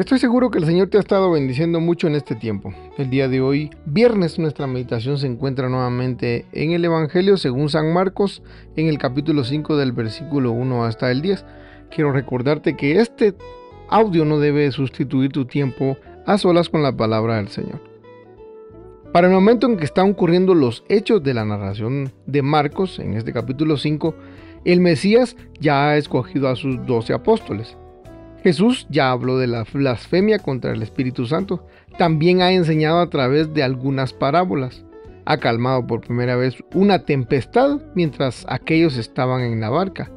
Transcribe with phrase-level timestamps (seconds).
[0.00, 2.72] Estoy seguro que el Señor te ha estado bendiciendo mucho en este tiempo.
[2.96, 7.92] El día de hoy, viernes, nuestra meditación se encuentra nuevamente en el Evangelio según San
[7.92, 8.42] Marcos,
[8.76, 11.44] en el capítulo 5 del versículo 1 hasta el 10.
[11.94, 13.34] Quiero recordarte que este
[13.90, 17.82] audio no debe sustituir tu tiempo a solas con la palabra del Señor.
[19.12, 23.18] Para el momento en que están ocurriendo los hechos de la narración de Marcos, en
[23.18, 24.14] este capítulo 5,
[24.64, 27.76] el Mesías ya ha escogido a sus doce apóstoles.
[28.42, 31.66] Jesús ya habló de la blasfemia contra el Espíritu Santo.
[31.98, 34.84] También ha enseñado a través de algunas parábolas.
[35.26, 40.10] Ha calmado por primera vez una tempestad mientras aquellos estaban en la barca.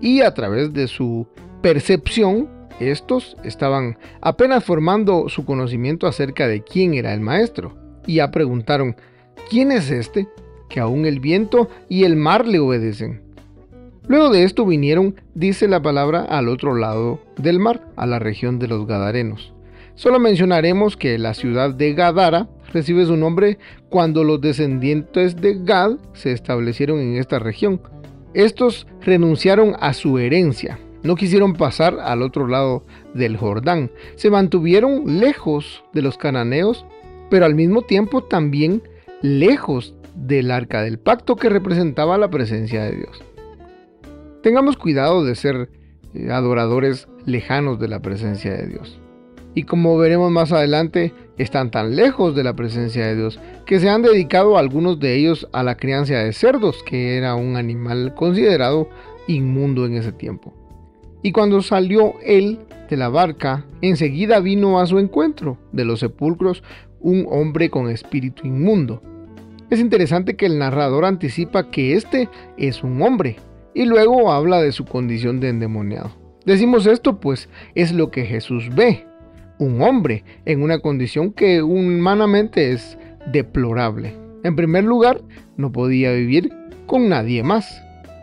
[0.00, 1.26] Y a través de su
[1.62, 2.48] percepción,
[2.80, 7.74] estos estaban apenas formando su conocimiento acerca de quién era el maestro.
[8.06, 8.96] Y ya preguntaron,
[9.48, 10.28] ¿quién es este?
[10.68, 13.22] Que aún el viento y el mar le obedecen.
[14.08, 18.58] Luego de esto vinieron, dice la palabra, al otro lado del mar, a la región
[18.58, 19.52] de los Gadarenos.
[19.94, 23.58] Solo mencionaremos que la ciudad de Gadara recibe su nombre
[23.90, 27.80] cuando los descendientes de Gad se establecieron en esta región.
[28.34, 32.84] Estos renunciaron a su herencia, no quisieron pasar al otro lado
[33.14, 36.86] del Jordán, se mantuvieron lejos de los cananeos,
[37.30, 38.82] pero al mismo tiempo también
[39.20, 43.22] lejos del arca del pacto que representaba la presencia de Dios.
[44.42, 45.68] Tengamos cuidado de ser
[46.14, 48.98] eh, adoradores lejanos de la presencia de Dios.
[49.54, 53.88] Y como veremos más adelante, están tan lejos de la presencia de Dios que se
[53.88, 58.88] han dedicado algunos de ellos a la crianza de cerdos, que era un animal considerado
[59.28, 60.52] inmundo en ese tiempo.
[61.22, 62.58] Y cuando salió él
[62.90, 66.64] de la barca, enseguida vino a su encuentro de los sepulcros
[66.98, 69.02] un hombre con espíritu inmundo.
[69.70, 73.36] Es interesante que el narrador anticipa que este es un hombre,
[73.74, 76.12] y luego habla de su condición de endemoniado.
[76.44, 79.06] Decimos esto pues es lo que Jesús ve,
[79.58, 82.98] un hombre en una condición que humanamente es
[83.30, 84.16] deplorable.
[84.42, 85.22] En primer lugar,
[85.56, 86.52] no podía vivir
[86.86, 87.82] con nadie más.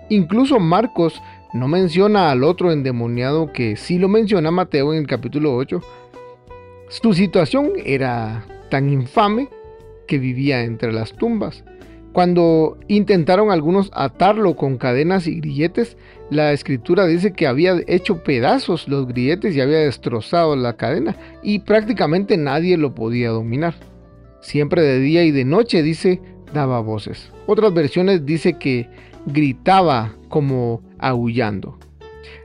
[0.09, 1.22] Incluso Marcos
[1.54, 5.82] no menciona al otro endemoniado que sí lo menciona Mateo en el capítulo 8.
[6.90, 9.48] Su situación era tan infame
[10.08, 11.64] que vivía entre las tumbas.
[12.14, 15.96] Cuando intentaron algunos atarlo con cadenas y grilletes,
[16.31, 21.59] la escritura dice que había hecho pedazos los grilletes y había destrozado la cadena y
[21.59, 23.75] prácticamente nadie lo podía dominar.
[24.42, 26.22] Siempre de día y de noche, dice,
[26.53, 27.31] daba voces.
[27.46, 28.88] Otras versiones dice que
[29.26, 31.78] gritaba como aullando.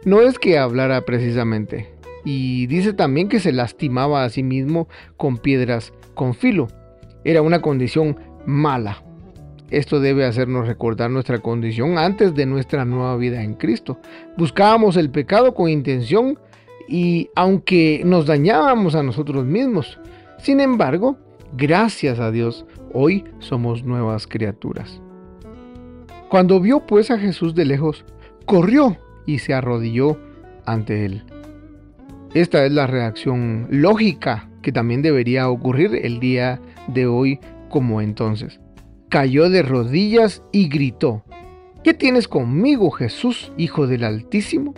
[0.05, 1.89] No es que hablara precisamente.
[2.25, 6.69] Y dice también que se lastimaba a sí mismo con piedras con filo.
[7.25, 9.04] Era una condición mala,
[9.79, 13.99] esto debe hacernos recordar nuestra condición antes de nuestra nueva vida en Cristo.
[14.37, 16.39] Buscábamos el pecado con intención
[16.89, 19.99] y aunque nos dañábamos a nosotros mismos,
[20.39, 21.17] sin embargo,
[21.57, 25.01] gracias a Dios, hoy somos nuevas criaturas.
[26.29, 28.05] Cuando vio pues a Jesús de lejos,
[28.47, 28.97] corrió
[29.27, 30.19] y se arrodilló
[30.67, 31.25] ante él.
[32.35, 38.61] Esta es la reacción lógica que también debería ocurrir el día de hoy como entonces
[39.15, 41.23] cayó de rodillas y gritó,
[41.85, 44.75] ¿Qué tienes conmigo, Jesús, Hijo del Altísimo?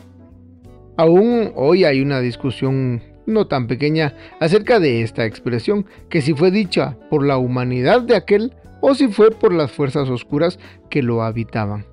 [0.99, 6.51] Aún hoy hay una discusión no tan pequeña acerca de esta expresión, que si fue
[6.51, 8.53] dicha por la humanidad de aquel
[8.83, 10.59] o si fue por las fuerzas oscuras
[10.91, 11.87] que lo habitaban.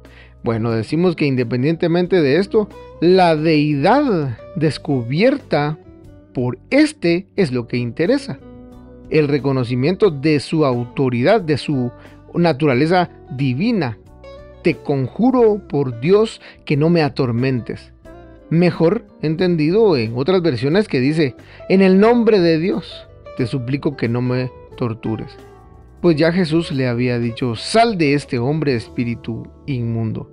[0.44, 2.68] Bueno, decimos que independientemente de esto,
[3.00, 5.80] la deidad descubierta
[6.34, 8.38] por este es lo que interesa.
[9.10, 11.90] El reconocimiento de su autoridad, de su
[12.36, 13.98] naturaleza divina.
[14.64, 17.94] Te conjuro por Dios que no me atormentes.
[18.50, 21.36] Mejor entendido en otras versiones que dice,
[21.70, 23.08] en el nombre de Dios,
[23.38, 25.38] te suplico que no me tortures.
[26.02, 30.30] Pues ya Jesús le había dicho, sal de este hombre espíritu inmundo.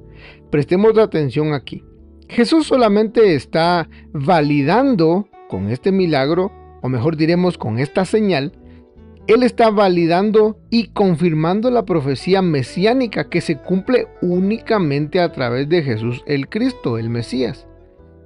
[0.50, 1.84] Prestemos atención aquí.
[2.28, 6.52] Jesús solamente está validando con este milagro,
[6.82, 8.52] o mejor diremos con esta señal,
[9.26, 15.82] Él está validando y confirmando la profecía mesiánica que se cumple únicamente a través de
[15.82, 17.66] Jesús el Cristo, el Mesías.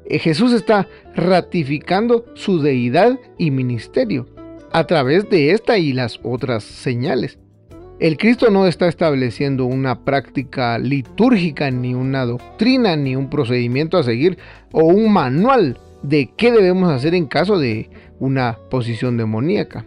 [0.07, 4.27] Eh, Jesús está ratificando su deidad y ministerio
[4.73, 7.39] a través de esta y las otras señales.
[8.01, 14.03] El Cristo no está estableciendo una práctica litúrgica, ni una doctrina, ni un procedimiento a
[14.03, 14.37] seguir
[14.73, 17.89] o un manual de qué debemos hacer en caso de
[18.19, 19.87] una posición demoníaca.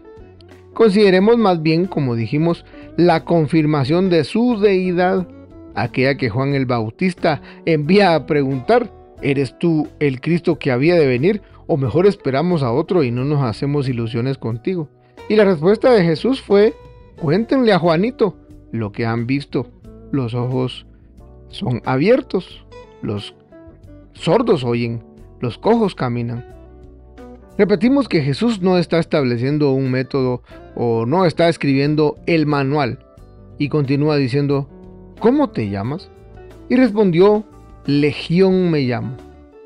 [0.78, 2.64] Consideremos más bien, como dijimos,
[2.98, 5.28] la confirmación de su deidad,
[5.74, 8.94] aquella que Juan el Bautista envía a preguntar,
[9.24, 11.42] ¿eres tú el Cristo que había de venir?
[11.66, 14.88] O mejor esperamos a otro y no nos hacemos ilusiones contigo.
[15.28, 16.76] Y la respuesta de Jesús fue,
[17.20, 18.38] Cuéntenle a Juanito
[18.72, 19.72] lo que han visto.
[20.12, 20.86] Los ojos
[21.50, 22.68] son abiertos,
[23.02, 23.34] los
[24.14, 25.04] sordos oyen,
[25.40, 26.46] los cojos caminan.
[27.58, 30.44] Repetimos que Jesús no está estableciendo un método
[30.76, 33.00] o no está escribiendo el manual
[33.58, 34.70] y continúa diciendo,
[35.20, 36.12] ¿cómo te llamas?
[36.70, 37.46] Y respondió,
[37.88, 39.18] Legión me llamo,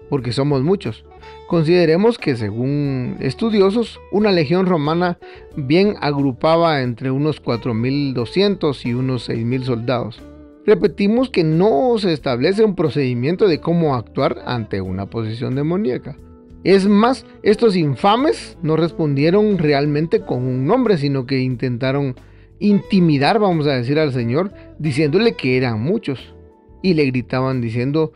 [0.09, 1.03] porque somos muchos.
[1.47, 5.17] Consideremos que según estudiosos, una legión romana
[5.57, 10.21] bien agrupaba entre unos 4.200 y unos 6.000 soldados.
[10.65, 16.15] Repetimos que no se establece un procedimiento de cómo actuar ante una posición demoníaca.
[16.63, 22.15] Es más, estos infames no respondieron realmente con un nombre, sino que intentaron
[22.59, 26.35] intimidar, vamos a decir, al Señor, diciéndole que eran muchos.
[26.83, 28.13] Y le gritaban diciendo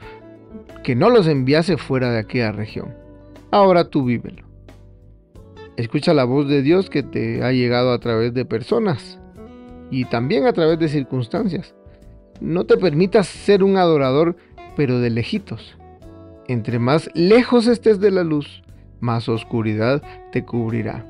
[0.83, 3.05] que no los enviase fuera de aquella región
[3.55, 4.43] ahora tú vívelo.
[5.77, 9.19] Escucha la voz de Dios que te ha llegado a través de personas
[9.89, 11.75] y también a través de circunstancias.
[12.41, 14.35] No te permitas ser un adorador,
[14.75, 15.77] pero de lejitos.
[16.47, 18.63] Entre más lejos estés de la luz,
[18.99, 20.01] más oscuridad
[20.31, 21.05] te cubrirá.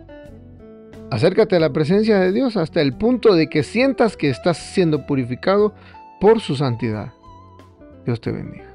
[1.11, 5.05] Acércate a la presencia de Dios hasta el punto de que sientas que estás siendo
[5.05, 5.73] purificado
[6.19, 7.13] por su santidad.
[8.05, 8.74] Dios te bendiga.